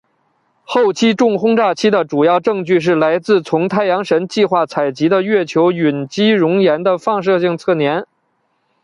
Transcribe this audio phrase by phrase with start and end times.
[0.63, 8.07] 后期重轰炸期的主要证据是来自从太阳神计画采集的月球陨击熔岩的放射性测年。